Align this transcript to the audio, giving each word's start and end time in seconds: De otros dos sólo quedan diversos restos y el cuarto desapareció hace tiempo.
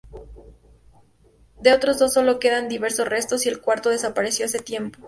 De 1.59 1.73
otros 1.73 1.99
dos 1.99 2.11
sólo 2.13 2.39
quedan 2.39 2.67
diversos 2.67 3.07
restos 3.07 3.45
y 3.45 3.49
el 3.49 3.61
cuarto 3.61 3.91
desapareció 3.91 4.47
hace 4.47 4.57
tiempo. 4.57 4.97